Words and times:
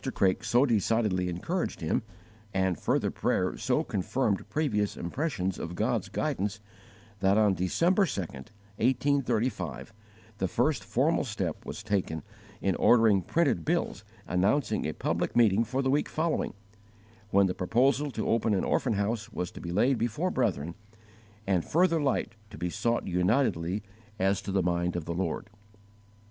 Mr. 0.03 0.11
Craik 0.11 0.43
so 0.43 0.65
decidedly 0.65 1.29
encouraged 1.29 1.79
him, 1.79 2.01
and 2.55 2.79
further 2.79 3.11
prayer 3.11 3.55
so 3.55 3.83
confirmed 3.83 4.49
previous 4.49 4.97
impressions 4.97 5.59
of 5.59 5.75
God's 5.75 6.09
guidance, 6.09 6.59
that 7.19 7.37
on 7.37 7.53
December 7.53 8.07
2, 8.07 8.21
1835, 8.21 9.93
the 10.39 10.47
first 10.47 10.83
formal 10.83 11.23
step 11.23 11.63
was 11.67 11.83
taken 11.83 12.23
in 12.63 12.73
ordering 12.77 13.21
printed 13.21 13.63
bills 13.63 14.03
announcing 14.27 14.87
a 14.87 14.93
public 14.93 15.35
meeting 15.35 15.63
for 15.63 15.83
the 15.83 15.91
week 15.91 16.09
following, 16.09 16.55
when 17.29 17.45
the 17.45 17.53
proposal 17.53 18.09
to 18.09 18.27
open 18.27 18.55
an 18.55 18.63
orphan 18.63 18.93
house 18.93 19.31
was 19.31 19.51
to 19.51 19.61
be 19.61 19.69
laid 19.71 19.99
before 19.99 20.31
brethren, 20.31 20.73
and 21.45 21.63
further 21.63 22.01
light 22.01 22.31
to 22.49 22.57
be 22.57 22.71
sought 22.71 23.05
unitedly 23.05 23.83
as 24.17 24.41
to 24.41 24.51
the 24.51 24.63
mind 24.63 24.95
of 24.95 25.05
the 25.05 25.13
Lord. 25.13 25.51